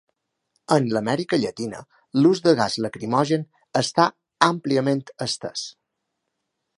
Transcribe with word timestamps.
En 0.75 0.87
l'Amèrica 0.95 1.37
Llatina, 1.41 1.81
l'ús 2.21 2.41
del 2.47 2.57
gas 2.61 2.77
lacrimogen 2.85 3.45
està 3.83 4.07
àmpliament 4.49 5.05
estès. 5.27 5.67